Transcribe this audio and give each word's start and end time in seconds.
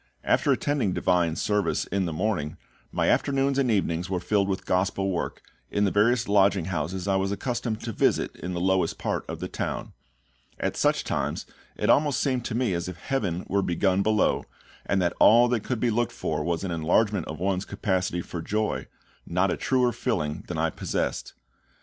After 0.23 0.51
attending 0.51 0.93
Divine 0.93 1.35
service 1.35 1.85
in 1.85 2.05
the 2.07 2.11
morning, 2.11 2.57
my 2.91 3.07
afternoons 3.07 3.59
and 3.59 3.69
evenings 3.69 4.09
were 4.09 4.19
filled 4.19 4.49
with 4.49 4.65
Gospel 4.65 5.11
work, 5.11 5.43
in 5.69 5.85
the 5.85 5.91
various 5.91 6.27
lodging 6.27 6.65
houses 6.73 7.07
I 7.07 7.17
was 7.17 7.31
accustomed 7.31 7.81
to 7.81 7.91
visit 7.91 8.35
in 8.35 8.53
the 8.53 8.59
lowest 8.59 8.97
part 8.97 9.29
of 9.29 9.39
the 9.39 9.47
town. 9.47 9.93
At 10.59 10.75
such 10.75 11.03
times 11.03 11.45
it 11.75 11.91
almost 11.91 12.19
seemed 12.19 12.45
to 12.45 12.55
me 12.55 12.73
as 12.73 12.89
if 12.89 12.97
heaven 12.97 13.45
were 13.47 13.61
begun 13.61 14.01
below, 14.01 14.43
and 14.87 14.99
that 15.03 15.13
all 15.19 15.47
that 15.49 15.59
could 15.63 15.79
be 15.79 15.91
looked 15.91 16.13
for 16.13 16.43
was 16.43 16.63
an 16.63 16.71
enlargement 16.71 17.27
of 17.27 17.39
one's 17.39 17.65
capacity 17.65 18.23
for 18.23 18.41
joy, 18.41 18.87
not 19.27 19.51
a 19.51 19.55
truer 19.55 19.91
filling 19.91 20.45
than 20.47 20.57
I 20.57 20.71
possessed. 20.71 21.35